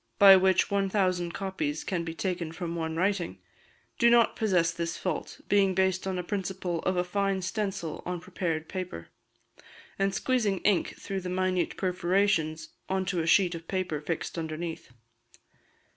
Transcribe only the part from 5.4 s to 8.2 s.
being based on a principle of a fine stencil on